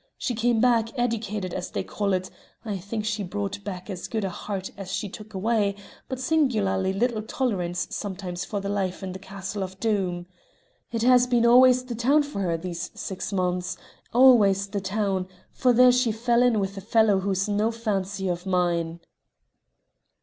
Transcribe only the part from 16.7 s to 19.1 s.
a fellow who is no fancy of mine."